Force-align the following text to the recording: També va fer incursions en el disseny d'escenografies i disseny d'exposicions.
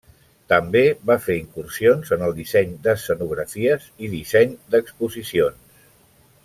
També 0.51 0.79
va 1.09 1.17
fer 1.25 1.35
incursions 1.41 2.13
en 2.17 2.25
el 2.29 2.33
disseny 2.39 2.73
d'escenografies 2.87 3.87
i 4.07 4.13
disseny 4.17 4.57
d'exposicions. 4.73 5.81